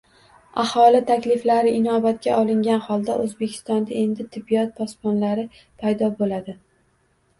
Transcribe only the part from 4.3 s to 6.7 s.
"tibbiyot posbonlari” paydo boʻladi.